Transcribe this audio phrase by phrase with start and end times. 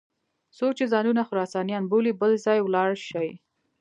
[0.57, 3.29] څوک چې ځانونه خراسانیان بولي بل ځای ولاړ شي.